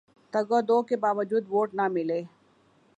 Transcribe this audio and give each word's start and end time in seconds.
تگ 0.33 0.49
و 0.51 0.59
دو 0.69 0.77
کے 0.87 0.95
باوجود 1.03 1.43
ووٹ 1.51 1.69
نہ 1.77 1.85
ملے 1.95 2.21